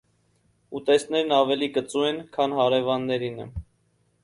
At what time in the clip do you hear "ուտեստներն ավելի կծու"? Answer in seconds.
0.79-2.03